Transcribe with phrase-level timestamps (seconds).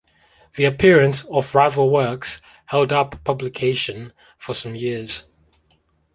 [0.55, 5.25] The appearance of rival works held up publication for some years.